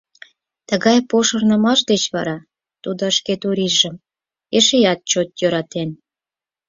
Тыгай 0.69 0.99
пошырнымаш 1.09 1.79
деч 1.91 2.03
вара 2.15 2.37
тудо 2.83 3.03
шке 3.17 3.33
Турийжым 3.41 3.95
эшеат 4.57 4.99
чот 5.11 5.29
йӧратен. 5.39 5.89